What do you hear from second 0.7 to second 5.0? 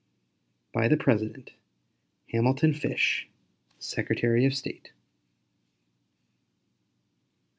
By the President: HAMILTON FISH, Secretary of State.